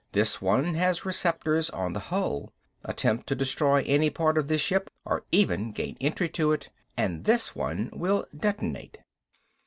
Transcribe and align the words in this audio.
"This 0.13 0.41
one 0.41 0.73
has 0.73 1.05
receptors 1.05 1.69
on 1.69 1.93
the 1.93 1.99
hull. 1.99 2.51
Attempt 2.83 3.27
to 3.27 3.35
destroy 3.35 3.83
any 3.85 4.09
part 4.09 4.35
of 4.35 4.47
this 4.47 4.59
ship, 4.59 4.89
or 5.05 5.25
even 5.31 5.71
gain 5.73 5.95
entry 6.01 6.27
to 6.29 6.51
it, 6.53 6.69
and 6.97 7.25
this 7.25 7.55
one 7.55 7.91
will 7.93 8.25
detonate." 8.35 8.97